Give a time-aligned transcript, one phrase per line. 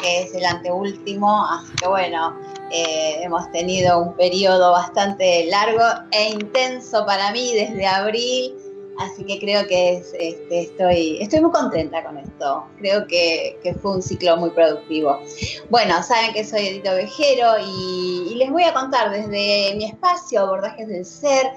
[0.00, 2.34] que es el anteúltimo, así que bueno,
[2.72, 8.54] eh, hemos tenido un periodo bastante largo e intenso para mí desde abril,
[8.98, 14.02] así que creo que este, estoy, estoy muy contenta con esto, creo que, fue un
[14.02, 15.20] ciclo muy productivo.
[15.68, 20.40] Bueno, saben que soy Edito Vejero y, y les voy a contar desde mi espacio,
[20.40, 21.52] Abordajes del Ser,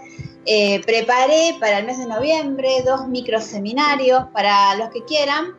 [0.46, 5.56] eh, preparé para el mes de noviembre dos microseminarios para los que quieran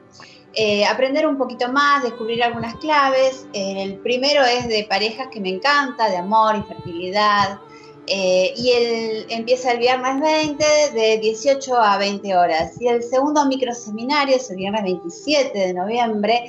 [0.54, 3.46] eh, aprender un poquito más, descubrir algunas claves.
[3.52, 7.58] el primero es de parejas que me encanta, de amor y fertilidad.
[8.06, 12.80] Eh, y el, empieza el viernes 20 de 18 a 20 horas.
[12.80, 16.42] Y el segundo microseminario es el viernes 27 de noviembre,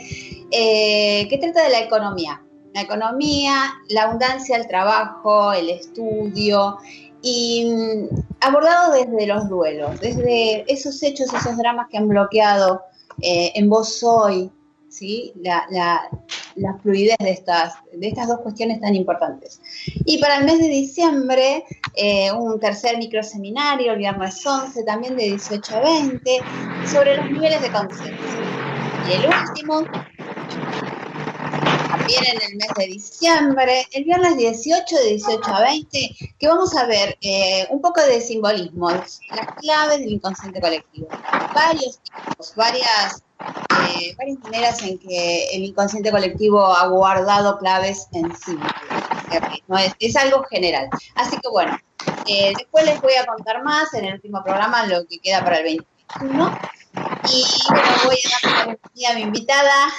[0.51, 2.41] que trata de la economía.
[2.73, 6.77] La economía, la abundancia, el trabajo, el estudio
[7.23, 8.07] y mm,
[8.41, 12.81] abordado desde los duelos, desde esos hechos, esos dramas que han bloqueado
[13.21, 14.51] eh, en vos hoy,
[14.89, 15.33] ¿sí?
[15.41, 16.09] La,
[16.81, 19.59] fluidez de estas, de estas dos cuestiones tan importantes.
[20.05, 21.63] Y para el mes de diciembre,
[21.95, 26.39] eh, un tercer microseminario, el viernes 11, también de 18 a 20,
[26.85, 28.19] sobre los niveles de conciencia.
[29.09, 29.81] Y el último,
[32.03, 36.75] también en el mes de diciembre, el viernes 18 de 18 a 20, que vamos
[36.75, 39.19] a ver eh, un poco de simbolismo, las
[39.61, 41.07] claves del inconsciente colectivo.
[41.55, 48.35] Varios tipos, varias, eh, varias maneras en que el inconsciente colectivo ha guardado claves en
[48.35, 48.57] sí.
[49.67, 50.89] No es, algo general.
[51.15, 51.77] Así que bueno,
[52.27, 55.59] eh, después les voy a contar más en el último programa lo que queda para
[55.59, 56.59] el 21.
[57.31, 59.93] Y bueno, voy a dar la bienvenida a mi invitada,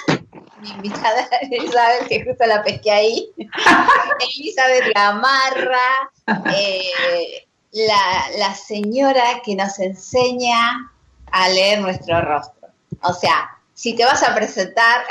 [0.65, 3.31] mi invitada Elizabeth, que justo la pesqué ahí,
[4.37, 6.09] Elizabeth Gamarra,
[6.53, 10.91] eh, la, la señora que nos enseña
[11.31, 12.69] a leer nuestro rostro.
[13.01, 15.05] O sea, si te vas a presentar,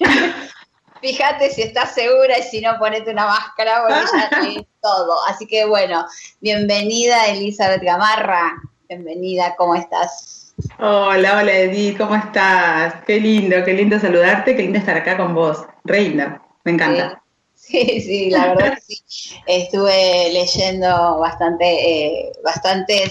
[1.00, 5.24] fíjate si estás segura y si no, ponete una máscara porque ya todo.
[5.26, 6.06] Así que bueno,
[6.40, 10.47] bienvenida Elizabeth Gamarra, bienvenida, ¿cómo estás?
[10.80, 13.04] Hola, hola Edith, ¿cómo estás?
[13.06, 15.58] Qué lindo, qué lindo saludarte, qué lindo estar acá con vos.
[15.84, 17.22] Reina, me encanta.
[17.54, 19.36] Sí, sí, la verdad que sí.
[19.46, 22.32] Estuve leyendo bastante, eh,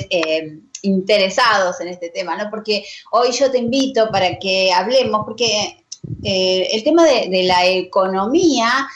[0.09, 2.49] eh, interesados en este tema, ¿no?
[2.49, 5.85] Porque hoy yo te invito para que hablemos, porque
[6.23, 8.89] eh, el tema de la economía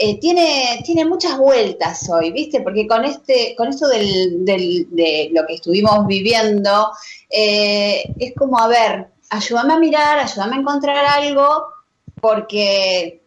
[0.00, 2.60] eh, tiene, tiene muchas vueltas hoy, ¿viste?
[2.60, 6.92] Porque con este, con esto del, de lo que estuvimos viviendo,
[7.28, 11.64] eh, es como, a ver, ayúdame a mirar, ayúdame a encontrar algo,
[12.20, 13.22] porque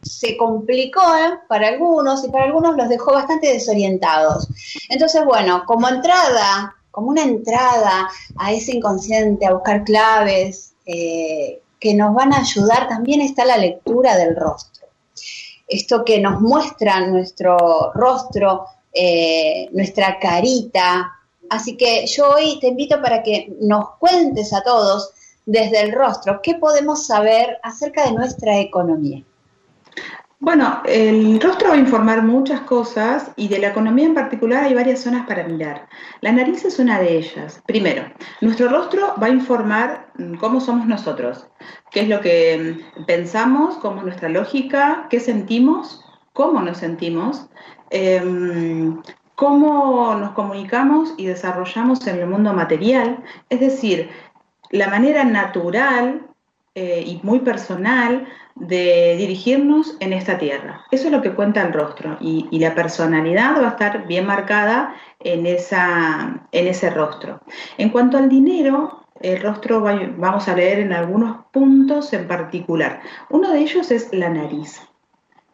[0.00, 1.40] se complicó ¿eh?
[1.48, 4.48] para algunos y para algunos los dejó bastante desorientados.
[4.90, 12.14] Entonces, bueno, como entrada, como una entrada a ese inconsciente, a buscar claves que nos
[12.14, 14.71] van a ayudar, también está la lectura del rostro
[15.72, 21.10] esto que nos muestra nuestro rostro, eh, nuestra carita.
[21.50, 25.10] Así que yo hoy te invito para que nos cuentes a todos
[25.44, 29.22] desde el rostro qué podemos saber acerca de nuestra economía.
[30.44, 34.74] Bueno, el rostro va a informar muchas cosas y de la economía en particular hay
[34.74, 35.88] varias zonas para mirar.
[36.20, 37.62] La nariz es una de ellas.
[37.64, 38.02] Primero,
[38.40, 41.46] nuestro rostro va a informar mm, cómo somos nosotros,
[41.92, 47.48] qué es lo que mm, pensamos, cómo es nuestra lógica, qué sentimos, cómo nos sentimos,
[47.90, 49.00] em,
[49.36, 54.10] cómo nos comunicamos y desarrollamos en el mundo material, es decir,
[54.70, 56.26] la manera natural
[56.74, 60.84] eh, y muy personal de dirigirnos en esta tierra.
[60.90, 64.94] Eso es lo que cuenta el rostro y, la personalidad va a estar bien marcada
[65.20, 67.40] en, esa, en ese rostro.
[67.78, 73.00] En cuanto al dinero, el rostro vamos a leer en algunos puntos en particular.
[73.30, 74.80] Uno de ellos es la nariz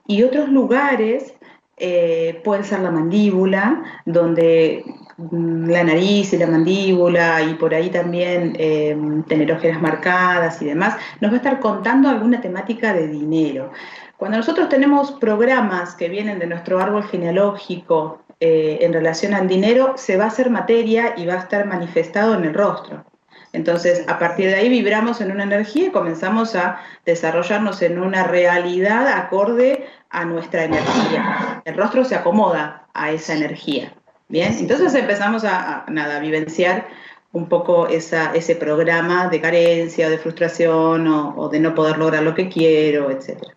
[0.06, 1.34] y otros lugares
[1.76, 4.84] eh, pueden ser la mandíbula, donde
[5.18, 10.96] la nariz y la mandíbula y por ahí también eh, tener ojeras marcadas y demás,
[11.20, 13.72] nos va a estar contando alguna temática de dinero.
[14.16, 19.94] Cuando nosotros tenemos programas que vienen de nuestro árbol genealógico eh, en relación al dinero,
[19.96, 23.04] se va a hacer materia y va a estar manifestado en el rostro.
[23.52, 28.24] Entonces, a partir de ahí vibramos en una energía y comenzamos a desarrollarnos en una
[28.24, 31.62] realidad acorde a nuestra energía.
[31.64, 33.92] El rostro se acomoda a esa energía.
[34.28, 36.88] Bien, entonces empezamos a, nada, vivenciar
[37.32, 42.22] un poco esa, ese programa de carencia o de frustración o, de no poder lograr
[42.22, 43.54] lo que quiero, etcétera.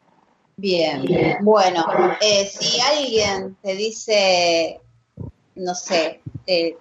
[0.58, 1.06] Bien,
[1.42, 1.86] bueno,
[2.22, 4.80] eh, si alguien te dice,
[5.56, 6.78] no sé, eh,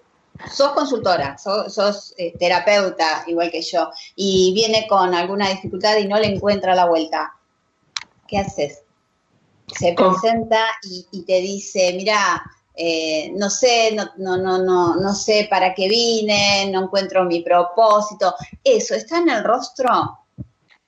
[0.48, 6.19] sos consultora, sos, eh, terapeuta igual que yo, y viene con alguna dificultad y no
[6.19, 7.34] le encuentra la vuelta,
[8.26, 8.82] ¿qué haces?
[9.66, 12.42] Se presenta y, te dice, mira,
[13.36, 18.34] no sé, no, no, no, no, no sé para qué vine, no encuentro mi propósito.
[18.64, 20.18] Eso, ¿está en el rostro?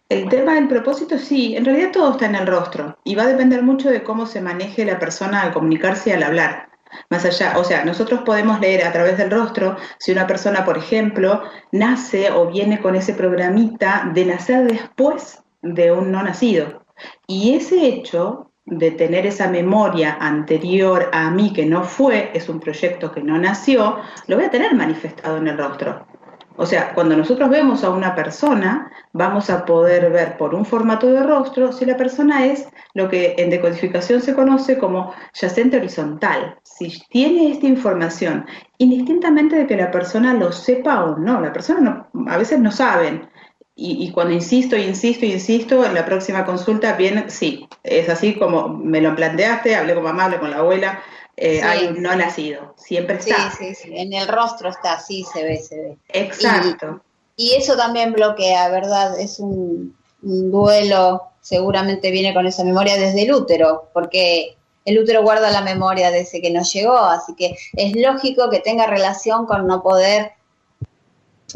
[0.08, 3.28] El tema del propósito, sí, en realidad todo está en el rostro y va a
[3.28, 6.68] depender mucho de cómo se maneje la persona al comunicarse y al hablar.
[7.08, 10.76] Más allá, o sea, nosotros podemos leer a través del rostro si una persona, por
[10.76, 11.42] ejemplo,
[11.72, 16.84] nace o viene con ese programita de nacer después de un no nacido.
[17.26, 22.60] Y ese hecho de tener esa memoria anterior a mí que no fue, es un
[22.60, 23.98] proyecto que no nació,
[24.28, 26.06] lo voy a tener manifestado en el rostro.
[26.56, 31.10] O sea, cuando nosotros vemos a una persona, vamos a poder ver por un formato
[31.10, 36.58] de rostro si la persona es lo que en decodificación se conoce como yacente horizontal.
[36.62, 38.44] Si tiene esta información,
[38.78, 43.28] indistintamente de que la persona lo sepa o no, la persona a veces no saben.
[43.74, 48.68] Y, y, cuando insisto, insisto, insisto, en la próxima consulta viene, sí, es así como
[48.68, 51.02] me lo planteaste, hablé con mamá, hablé con la abuela,
[51.36, 53.50] eh, hay un no nacido, siempre está.
[53.50, 55.98] Sí, sí, sí, en el rostro está, sí, se ve, se ve.
[56.08, 57.00] Exacto.
[57.36, 59.18] Y, eso también bloquea, ¿verdad?
[59.18, 65.50] Es un, duelo, seguramente viene con esa memoria desde el útero, porque el útero guarda
[65.50, 69.66] la memoria de ese que no llegó, así que es lógico que tenga relación con
[69.66, 70.32] no poder,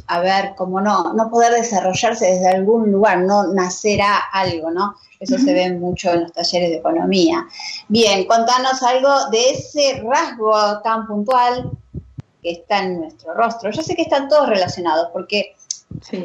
[0.07, 4.97] a ver, como no, no poder desarrollarse desde algún lugar, no nacerá algo, ¿no?
[5.19, 7.47] Eso se ve mucho en los talleres de economía.
[7.89, 11.71] Bien, contanos algo de ese rasgo tan puntual
[12.43, 13.71] que está en nuestro rostro.
[13.71, 15.55] Yo sé que están todos relacionados porque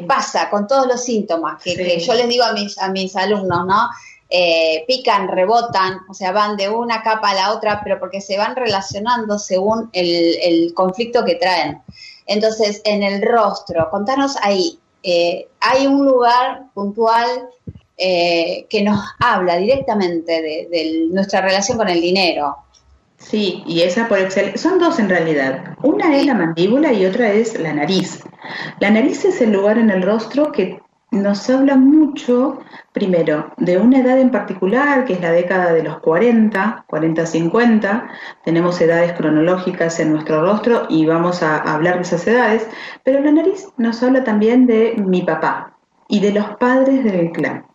[0.06, 3.88] pasa con todos los síntomas que, yo les digo a mis, a mis alumnos, ¿no?
[4.34, 8.38] Eh, pican, rebotan, o sea, van de una capa a la otra, pero porque se
[8.38, 11.82] van relacionando según el, conflicto que traen.
[12.32, 17.48] Entonces, en el rostro, contanos ahí, eh, ¿hay un lugar puntual
[18.04, 22.56] eh, que nos habla directamente de, nuestra relación con el dinero.
[23.16, 25.76] Sí, y esa por excelencia, son dos en realidad.
[25.84, 28.24] Una es la mandíbula y otra es la nariz.
[28.80, 30.81] La nariz es el lugar en el rostro que
[31.12, 32.58] nos habla mucho,
[32.92, 38.08] primero, de una edad en particular, que es la década de los 40, 40-50.
[38.44, 42.66] Tenemos edades cronológicas en nuestro rostro y vamos a hablar de esas edades,
[43.04, 45.76] pero la nariz nos habla también de mi papá
[46.08, 47.66] y de los padres del clan.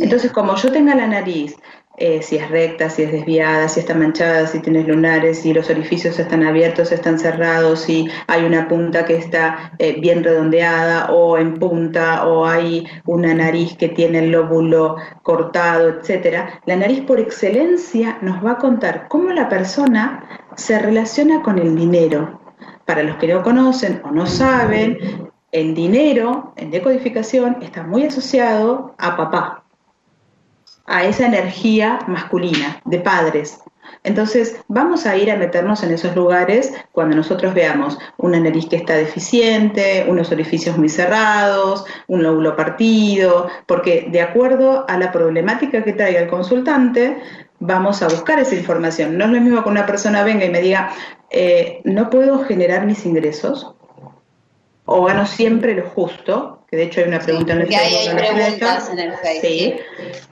[0.00, 1.56] Entonces, como yo tenga la nariz,
[1.96, 5.70] eh, si es recta, si es desviada, si está manchada, si tienes lunares, si los
[5.70, 11.38] orificios están abiertos, están cerrados, si hay una punta que está eh, bien redondeada o
[11.38, 16.60] en punta, o hay una nariz que tiene el lóbulo cortado, etcétera.
[16.66, 21.74] La nariz por excelencia nos va a contar cómo la persona se relaciona con el
[21.74, 22.40] dinero.
[22.84, 24.98] Para los que no conocen o no saben,
[25.52, 29.65] el dinero en decodificación está muy asociado a papá,
[30.86, 33.60] a esa energía masculina de padres.
[34.02, 38.76] Entonces vamos a ir a meternos en esos lugares cuando nosotros veamos una nariz que
[38.76, 45.82] está deficiente, unos orificios muy cerrados, un lóbulo partido, porque de acuerdo a la problemática
[45.82, 47.20] que traiga el consultante,
[47.58, 49.18] vamos a buscar esa información.
[49.18, 50.90] No es lo mismo que una persona venga y me diga,
[51.30, 53.74] eh, no puedo generar mis ingresos
[54.84, 58.20] o gano siempre lo justo, que de hecho hay una pregunta en el Facebook.
[59.40, 59.74] Sí,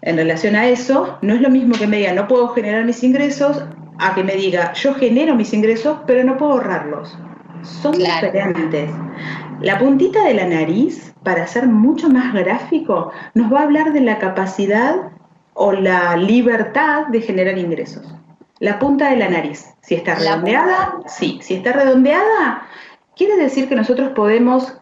[0.02, 3.02] en relación a eso, no es lo mismo que me diga no puedo generar mis
[3.02, 3.62] ingresos
[3.98, 7.16] a que me diga yo genero mis ingresos pero no puedo ahorrarlos.
[7.62, 8.90] Son diferentes.
[9.60, 14.00] La puntita de la nariz, para ser mucho más gráfico, nos va a hablar de
[14.00, 14.96] la capacidad
[15.54, 18.14] o la libertad de generar ingresos.
[18.58, 22.66] La punta de la nariz, si está redondeada, sí, si está redondeada,
[23.16, 24.76] quiere decir que nosotros podemos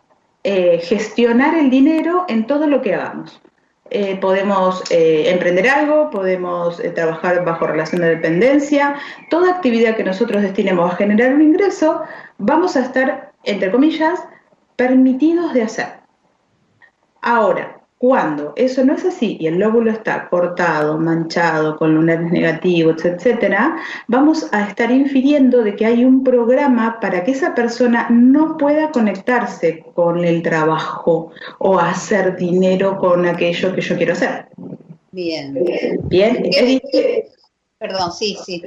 [0.45, 3.41] eh, gestionar el dinero en todo lo que hagamos.
[3.91, 8.97] eh, podemos eh, emprender algo, podemos trabajar bajo relación de dependencia,
[9.29, 12.03] toda actividad que nosotros destinemos a generar un ingreso,
[12.39, 14.19] vamos a estar, entre comillas,
[14.77, 15.87] permitidos de hacer.
[17.21, 23.05] Ahora, cuando eso no es así y el lóbulo está cortado, manchado, con lunares negativos,
[23.05, 23.77] etcétera,
[24.09, 28.91] vamos a estar infiriendo de que hay un programa para que esa persona no pueda
[28.91, 31.31] conectarse con el trabajo
[31.61, 34.49] o hacer dinero con aquello que yo quiero hacer.
[35.13, 35.57] Bien.
[36.09, 36.43] Bien.
[37.79, 38.61] Perdón, sí, sí,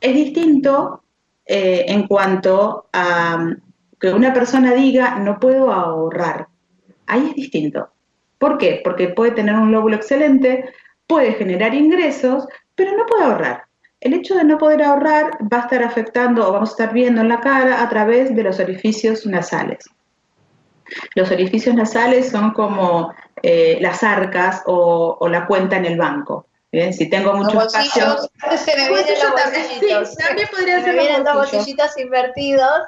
[0.00, 1.02] Es distinto
[1.44, 3.54] eh, en cuanto a
[4.00, 6.48] que una persona diga no puedo ahorrar.
[7.04, 7.90] Ahí es distinto.
[8.40, 8.80] ¿Por qué?
[8.82, 10.72] Porque puede tener un lóbulo excelente,
[11.06, 13.64] puede generar ingresos, pero no puede ahorrar.
[14.00, 17.20] El hecho de no poder ahorrar va a estar afectando o vamos a estar viendo
[17.20, 19.84] en la cara a través de los orificios nasales.
[21.14, 26.46] Los orificios nasales son como eh, las arcas o, la cuenta en el banco.
[26.72, 30.16] Bien, si tengo se me vienen los bolsillos.
[30.16, 32.80] también podrían ser los bolsillitos invertidos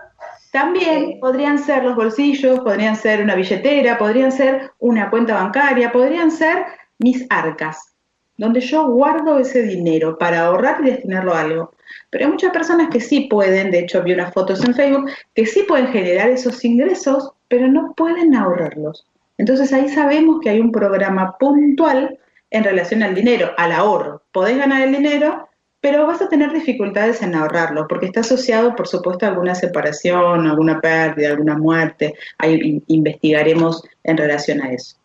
[0.53, 6.31] también podrían ser los bolsillos, podrían ser una billetera, podrían ser una cuenta bancaria, podrían
[6.31, 6.67] ser
[6.99, 7.95] mis arcas,
[8.37, 11.73] donde yo guardo ese dinero para ahorrar y destinarlo a algo.
[12.11, 15.47] Pero hay muchas personas que sí pueden, de hecho vi unas fotos en Facebook, que
[15.47, 19.07] sí pueden generar esos ingresos, pero no pueden ahorrarlos.
[19.39, 22.19] Entonces ahí sabemos que hay un programa puntual
[22.51, 24.23] en relación al dinero, al ahorro.
[24.33, 25.49] Podés ganar el dinero,
[25.83, 30.47] pero vas a tener dificultades en ahorrarlo, porque está asociado, por supuesto, a alguna separación,
[30.47, 32.15] alguna pérdida, alguna muerte.
[32.39, 34.97] Ahí investigaremos en relación a eso.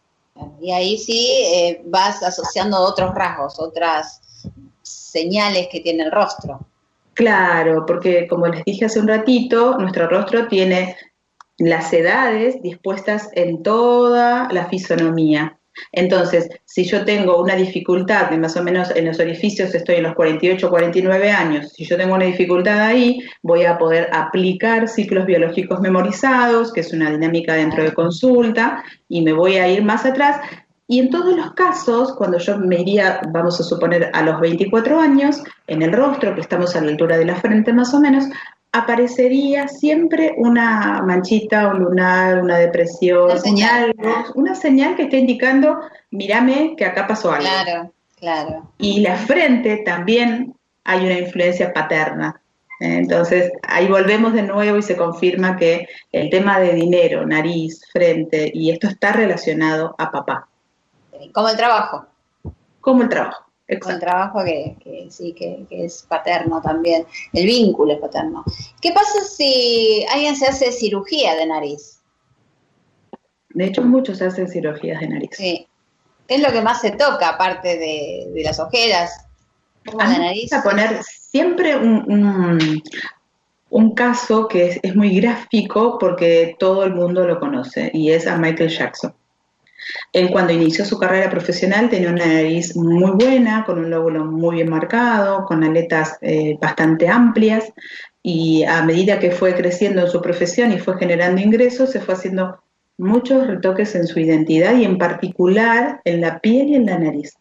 [0.62, 4.22] Y ahí sí eh, vas asociando otros rasgos, otras
[4.84, 6.60] señales que tiene el rostro.
[7.16, 10.96] Claro, porque como les dije hace un ratito, nuestro rostro tiene
[11.58, 15.57] las edades dispuestas en toda la fisonomía.
[15.92, 20.16] Entonces, si yo tengo una dificultad, más o menos en los orificios estoy en los
[20.16, 25.80] 48, 49 años, si yo tengo una dificultad ahí, voy a poder aplicar ciclos biológicos
[25.80, 30.42] memorizados, que es una dinámica dentro de consulta, y me voy a ir más atrás.
[30.90, 35.00] Y en todos los casos, cuando yo me iría, vamos a suponer, a los 24
[35.00, 38.24] años, en el rostro, que estamos a la altura de la frente más o menos,
[38.72, 43.96] aparecería siempre una manchita, un lunar, una depresión, una señal,
[44.36, 45.80] una señal que está indicando,
[46.12, 47.48] mírame que acá pasó algo.
[47.48, 48.72] Claro, claro.
[48.78, 52.40] Y la frente también hay una influencia paterna.
[52.80, 58.52] Entonces, ahí volvemos de nuevo y se confirma que el tema de dinero, nariz, frente,
[58.54, 60.48] y esto está relacionado a papá.
[61.34, 62.06] Como el trabajo.
[62.80, 63.47] Como el trabajo.
[63.82, 67.06] Con trabajo que, sí, que, es paterno también.
[67.34, 68.46] El vínculo es paterno.
[68.82, 72.00] ¿Qué pasa si alguien se hace cirugía de nariz?
[73.50, 75.32] De hecho, muchos hacen cirugías de nariz.
[75.34, 75.68] Sí.
[76.28, 79.26] ¿Qué es lo que más se toca, aparte de, las ojeras?
[80.00, 80.54] A la nariz.
[80.54, 82.82] A poner siempre un,
[83.70, 88.28] un, caso que es, es muy gráfico porque todo el mundo lo conoce y es
[88.28, 89.14] a Michael Jackson.
[90.12, 94.58] Él cuando inició su carrera profesional tenía una nariz muy buena, con un lóbulo muy
[94.58, 97.72] bien marcado, con aletas eh, bastante amplias
[98.24, 102.16] y a medida que fue creciendo en su profesión y fue generando ingresos, se fue
[102.16, 102.62] haciendo
[102.98, 107.38] muchos retoques en su identidad y en particular en la piel y en la nariz.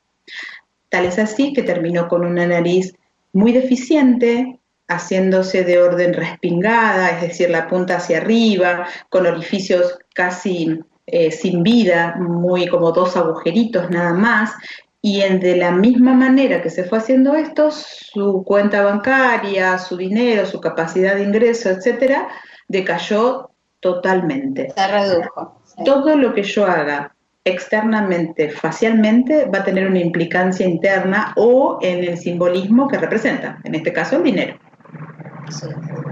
[0.89, 2.95] Tal es así que terminó con una nariz
[3.33, 10.81] muy deficiente, haciéndose de orden respingada, es decir, la punta hacia arriba, con orificios casi
[11.07, 14.53] eh, sin vida, muy como dos agujeritos nada más,
[15.01, 20.45] y de la misma manera que se fue haciendo esto, su cuenta bancaria, su dinero,
[20.47, 22.27] su capacidad de ingreso, etcétera,
[22.67, 24.73] decayó totalmente.
[24.77, 25.61] Se redujo.
[25.85, 32.03] Todo lo que yo haga externamente, facialmente, va a tener una implicancia interna o en
[32.03, 34.59] el simbolismo que representa, en este caso el dinero.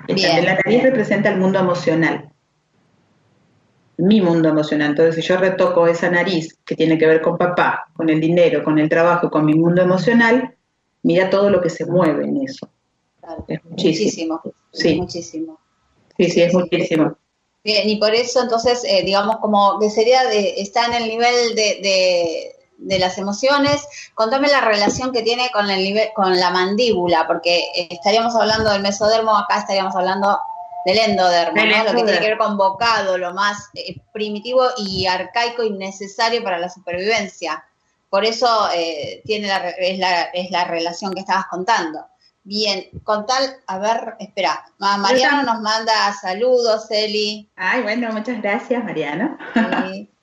[0.06, 2.30] La nariz representa el mundo emocional
[3.96, 4.90] mi mundo emocional.
[4.90, 8.64] Entonces, si yo retoco esa nariz que tiene que ver con papá, con el dinero,
[8.64, 10.54] con el trabajo, con mi mundo emocional,
[11.02, 12.68] mira todo lo que se mueve en eso.
[13.48, 14.40] es muchísimo.
[14.72, 14.96] Sí.
[14.96, 15.58] Muchísimo.
[16.16, 17.16] Sí, sí, es muchísimo.
[17.62, 21.54] Bien, y por eso entonces, eh, digamos, como que sería de, está en el nivel
[21.54, 27.26] de, de, las emociones, contame la relación que tiene con el nivel, con la mandíbula,
[27.26, 30.38] porque estaríamos hablando del mesodermo, acá estaríamos hablando
[30.84, 31.84] del endodermo, ¿no?
[31.84, 36.42] lo que tiene que ver con bocado, lo más eh, primitivo y arcaico y necesario
[36.42, 37.64] para la supervivencia.
[38.10, 42.06] Por eso eh, tiene la, es, la, es, la, relación que estabas contando.
[42.44, 47.48] Bien, con tal, a ver, espera, Mariano nos manda saludos, Eli.
[47.56, 49.38] Ay, bueno, muchas gracias, Mariano.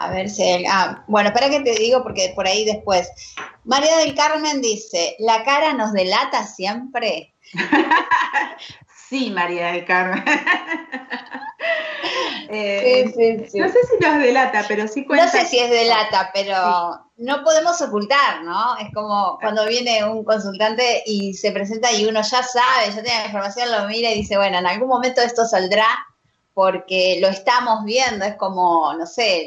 [0.00, 3.10] A ver si hay, ah, bueno, para que te digo porque por ahí después.
[3.64, 7.34] María del Carmen dice, ¿la cara nos delata siempre?
[9.10, 10.24] sí, María del Carmen.
[12.52, 13.04] Eh,
[13.54, 15.26] no sé si nos delata, pero sí cuenta.
[15.26, 18.76] No sé si es delata, pero no podemos ocultar, ¿no?
[18.78, 23.20] Es como cuando viene un consultante y se presenta y uno ya sabe, ya tiene
[23.20, 25.86] la información, lo mira y dice, bueno, en algún momento esto saldrá
[26.52, 29.46] porque lo estamos viendo, es como, no sé,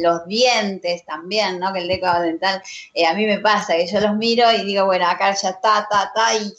[0.00, 1.72] los dientes también, ¿no?
[1.72, 2.60] Que el deco dental,
[2.94, 5.80] eh, a mí me pasa que yo los miro y digo, bueno, acá ya está,
[5.80, 6.52] está, está, y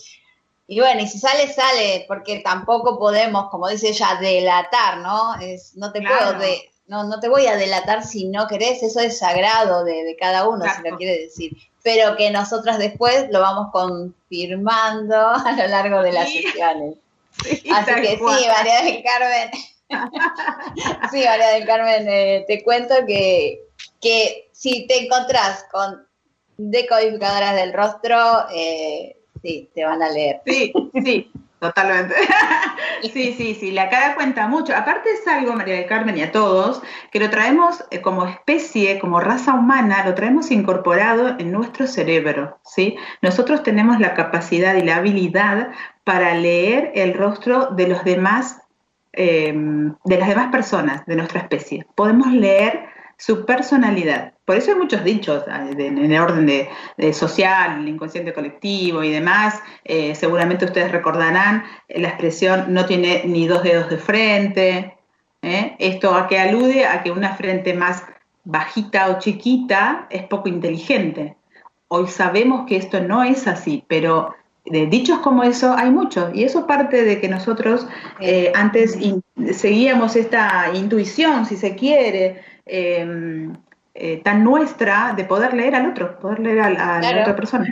[0.68, 5.36] y bueno, y si sale, sale, porque tampoco podemos, como dice ella, delatar, ¿no?
[5.40, 9.00] Es, no te puedo de, no, no te voy a delatar si no querés, eso
[9.00, 11.56] es sagrado de, cada uno, si lo quiere decir.
[11.84, 16.96] Pero que nosotras después lo vamos confirmando a lo largo de las sesiones.
[17.74, 19.52] Así que sí, María del Carmen.
[21.12, 23.62] sí, María del Carmen, eh, te cuento que,
[24.02, 26.08] que si te encontrás con
[26.58, 30.42] decodificadoras del rostro, eh, sí, te van a leer.
[30.46, 30.74] Sí,
[31.04, 32.16] sí, totalmente.
[33.02, 34.76] sí, sí, sí, la cara cuenta mucho.
[34.76, 39.00] Aparte es algo, María del Carmen y a todos, que lo traemos eh, como especie,
[39.00, 42.98] como raza humana, lo traemos incorporado en nuestro cerebro, ¿sí?
[43.22, 45.72] Nosotros tenemos la capacidad y la habilidad
[46.04, 48.62] para leer el rostro de los demás,
[49.14, 51.86] em, de las demás personas de nuestra especie.
[51.96, 54.34] Podemos leer su personalidad.
[54.46, 59.12] Por eso hay muchos dichos ah, en el orden de, social, el inconsciente colectivo y
[59.12, 59.60] demás.
[59.84, 64.98] Eh, seguramente ustedes recordarán la expresión no tiene ni dos dedos de frente.
[65.42, 65.76] ¿eh?
[65.80, 68.04] Esto a qué alude a que una frente más
[68.44, 71.36] bajita o chiquita es poco inteligente.
[71.88, 76.44] Hoy sabemos que esto no es así, pero de dichos como eso hay muchos y
[76.44, 77.88] eso parte de que nosotros
[78.20, 78.98] eh, antes
[79.54, 83.54] seguíamos esta intuición, si se quiere, Em,
[83.94, 87.66] eh, tan nuestra de poder leer al otro, poder leer a, la otra persona.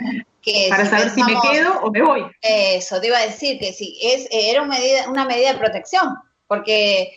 [0.70, 2.24] para saber si me quedo o me voy.
[2.40, 6.14] Eso, te iba a decir que sí, es, era una medida, una medida de protección,
[6.46, 7.12] porque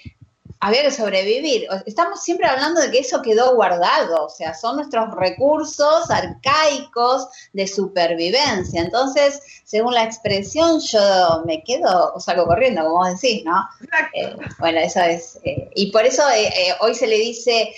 [0.60, 1.68] había que sobrevivir.
[1.86, 7.68] Estamos siempre hablando de que eso quedó guardado, o sea, son nuestros recursos arcaicos de
[7.68, 8.82] supervivencia.
[8.82, 13.68] Entonces, según la expresión, yo me quedo o salgo corriendo, como vos decís, ¿no?
[14.14, 15.40] Eh, bueno, eso es.
[15.44, 17.72] Eh, y por eso eh, hoy se le dice,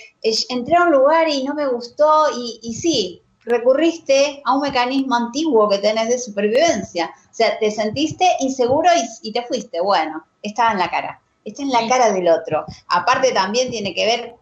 [0.48, 5.16] entré a un lugar y no me gustó, y, y sí, recurriste a un mecanismo
[5.16, 7.12] antiguo que tenés de supervivencia.
[7.30, 9.80] O sea, te sentiste inseguro y, y te fuiste.
[9.80, 12.64] Bueno, estaba en la cara está en la cara del otro.
[12.88, 14.34] Aparte también tiene que ver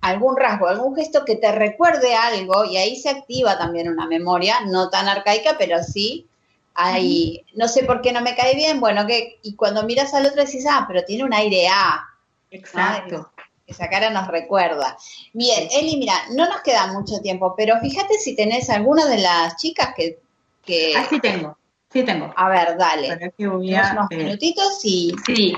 [0.00, 4.60] algún rasgo, algún gesto que te recuerde algo y ahí se activa también una memoria,
[4.66, 6.26] no tan arcaica, pero sí
[6.74, 10.26] hay, no sé por qué no me cae bien, bueno, que y cuando miras al
[10.26, 12.04] otro decís, ah, pero tiene un aire A.
[12.50, 13.30] Exacto.
[13.66, 14.96] Esa cara nos recuerda.
[15.32, 19.56] Bien, Eli, mira, no nos queda mucho tiempo, pero fíjate si tenés alguna de las
[19.56, 20.18] chicas que...
[20.62, 20.92] que...
[20.94, 21.56] Ah, sí tengo,
[21.90, 22.32] sí tengo.
[22.36, 23.32] A ver, dale.
[23.38, 25.14] unos eh, minutitos y...
[25.24, 25.54] Sí,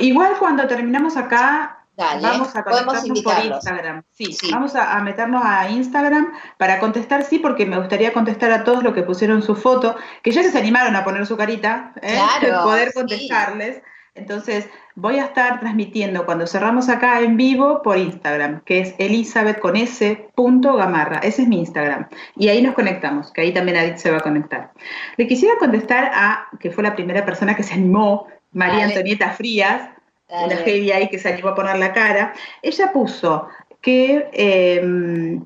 [0.00, 4.02] igual cuando terminamos acá, vamos a conectarnos por Instagram.
[4.12, 8.82] Sí, vamos a, meternos a Instagram para contestar, sí, porque me gustaría contestar a todos
[8.82, 12.18] los que pusieron su foto, que ya se animaron a poner su carita, ¿eh?
[12.62, 13.82] poder contestarles.
[14.16, 19.58] Entonces, voy a estar transmitiendo cuando cerramos acá en vivo por Instagram, que es Elizabeth
[19.58, 20.28] con S.
[20.36, 21.18] Gamarra.
[21.18, 22.06] Ese es mi Instagram.
[22.36, 24.70] Y ahí nos conectamos, que ahí también Adit se va a conectar.
[25.16, 29.90] Le quisiera contestar a, que fue la primera persona que se animó María Antonieta Frías,
[30.28, 33.48] una heavy ahí que se animó a poner la cara, ella puso
[33.80, 35.44] que em,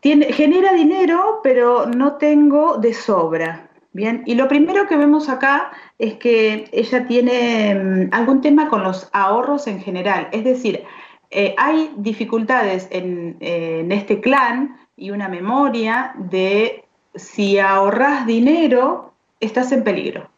[0.00, 3.70] tiene, genera dinero, pero no tengo de sobra.
[3.92, 8.82] Bien, y lo primero que vemos acá es que ella tiene em, algún tema con
[8.82, 10.84] los ahorros en general, es decir,
[11.30, 19.72] eh, hay dificultades en, en este clan y una memoria de si ahorras dinero, estás
[19.72, 20.30] en peligro.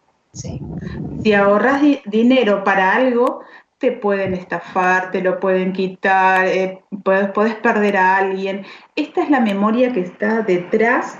[1.22, 3.42] Si ahorras dinero para algo,
[3.78, 8.66] te pueden estafar, te lo pueden quitar, eh, puedes, perder a alguien.
[8.94, 11.18] Esta es la memoria que está detrás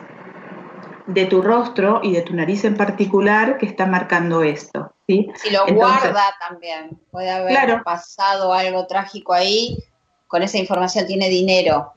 [1.07, 4.93] de tu rostro y de tu nariz en particular que está marcando esto.
[5.07, 5.31] ¿sí?
[5.37, 9.79] Si lo guarda también, puede haber pasado algo trágico ahí,
[10.29, 11.95] con esa información tiene dinero,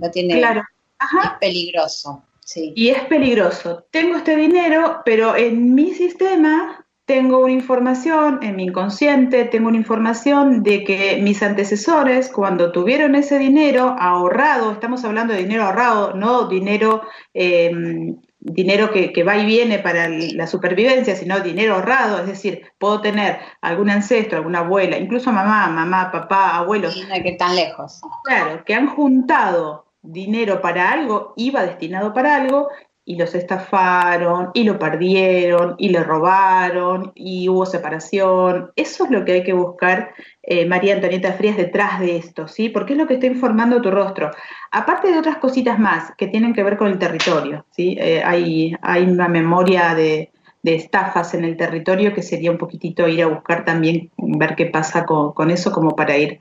[0.00, 0.62] lo tiene, claro.
[1.00, 2.22] es peligroso.
[2.54, 3.86] Y es peligroso.
[3.90, 9.76] Tengo este dinero, pero en mi sistema tengo una información en mi inconsciente, tengo una
[9.76, 16.14] información de que mis antecesores, cuando tuvieron ese dinero ahorrado, estamos hablando de dinero ahorrado,
[16.14, 17.02] no dinero,
[17.34, 23.02] em, dinero que, va y viene para la supervivencia, sino dinero ahorrado, es decir, puedo
[23.02, 26.96] tener algún ancestro, alguna abuela, incluso mamá, mamá, papá, abuelos.
[26.96, 28.00] no que tan lejos.
[28.24, 32.68] Claro, que han juntado dinero para algo, iba destinado para algo,
[33.06, 38.72] y los estafaron, y lo perdieron, y le robaron, y hubo separación.
[38.76, 42.70] Eso es lo que hay que buscar, eh, María Antonieta Frías, detrás de esto, ¿sí?
[42.70, 44.30] Porque es lo que está informando tu rostro.
[44.70, 47.96] Aparte de otras cositas más que tienen que ver con el territorio, ¿sí?
[48.00, 50.30] Eh, hay, hay una memoria de,
[50.62, 55.04] estafas en el territorio que sería un poquitito ir a buscar también, ver qué pasa
[55.04, 56.40] con, eso, como para ir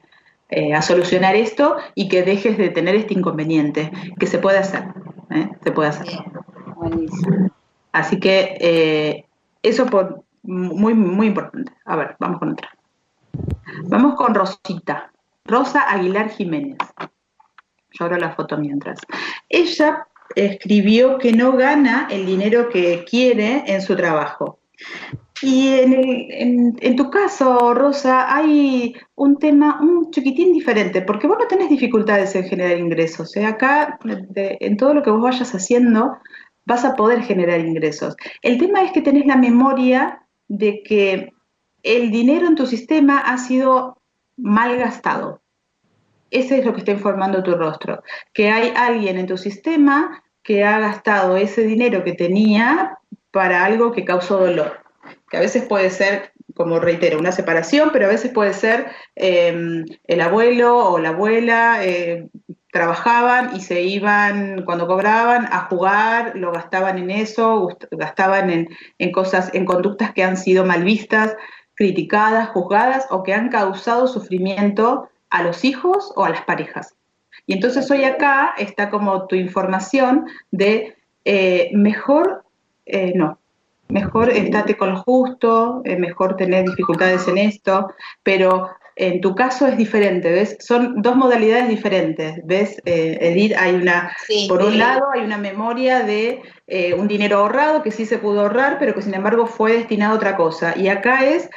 [0.49, 4.86] eh, a solucionar esto y que dejes de tener este inconveniente, que se puede hacer,
[5.62, 6.08] se puede hacer.
[7.91, 9.26] Así que eh,
[9.62, 11.72] eso por muy, muy importante.
[11.86, 12.69] A ver, vamos con otra.
[13.86, 15.12] Vamos con Rosita,
[15.46, 16.78] Rosa Aguilar Jiménez.
[17.91, 19.00] Yo abro la foto mientras.
[19.50, 24.60] Ella escribió que no gana el dinero que quiere en su trabajo.
[25.41, 31.48] Y en, en, tu caso, Rosa, hay un tema un chiquitín diferente, porque vos no
[31.48, 33.36] tenés dificultades en generar ingresos.
[33.36, 33.46] ¿eh?
[33.46, 36.17] Acá, en todo lo que vos vayas haciendo,
[36.65, 38.15] vas a poder generar ingresos.
[38.41, 41.34] El tema es que tenés la memoria de que
[41.84, 44.02] el dinero en tu sistema ha sido
[44.38, 45.41] mal gastado.
[46.32, 48.02] Ese es lo que está informando tu rostro,
[48.34, 52.97] que hay alguien en tu sistema que ha gastado ese dinero que tenía
[53.32, 54.80] para algo que causó dolor,
[55.30, 59.84] que a veces puede ser, como reitero, una separación, pero a veces puede ser eh,
[60.06, 62.28] el abuelo o la abuela eh,
[62.74, 68.50] trabajaban y se iban, cuando cobraban, a jugar, lo gastaban en eso, gastaban
[68.98, 71.36] en, cosas, en conductas que han sido mal vistas,
[71.76, 76.96] criticadas, juzgadas o que han causado sufrimiento a los hijos o a las parejas.
[77.46, 82.44] Y entonces hoy acá está como tu información de eh, mejor,
[82.88, 83.38] eh, no,
[83.88, 89.65] mejor estate con lo justo, eh, mejor tener dificultades en esto, pero en tu caso
[89.67, 90.58] es diferente, ¿ves?
[90.60, 92.79] Son dos modalidades diferentes, ¿ves?
[92.86, 94.15] Eh, Edith, hay una,
[94.47, 98.41] por un lado hay una memoria de eh, un dinero ahorrado que sí se pudo
[98.41, 100.77] ahorrar, pero que sin embargo fue destinado a otra cosa.
[100.77, 101.49] Y acá es,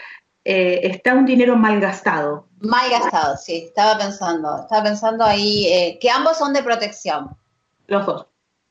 [0.45, 2.49] eh, está un dinero mal gastado.
[2.61, 7.37] Mal gastado, sí, estaba pensando, estaba pensando ahí que ambos son de protección.
[7.87, 8.27] Los dos.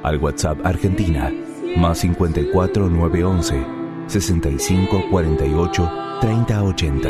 [0.02, 1.30] Al WhatsApp Argentina
[1.76, 3.64] más 54 911
[4.06, 5.90] 65 48
[6.20, 7.08] 30 80.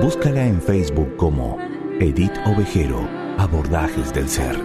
[0.00, 1.58] Búscala en Facebook como
[2.00, 3.06] Edith Ovejero,
[3.38, 4.56] Abordajes del Ser.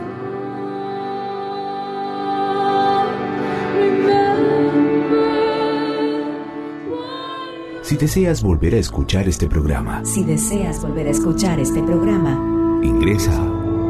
[7.82, 13.42] Si deseas volver a escuchar este programa, Si deseas volver a escuchar este programa, ingresa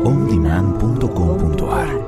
[0.03, 1.98] ondemand.com.ar